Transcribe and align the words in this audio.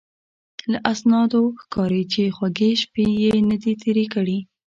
له 0.71 0.77
اسنادو 0.91 1.41
ښکاري 1.61 2.03
چې 2.13 2.21
خوږې 2.35 2.71
شپې 2.81 3.05
یې 3.23 3.33
نه 3.49 3.57
دي 3.61 3.73
تېرې 3.81 4.05
کړې. 4.13 4.37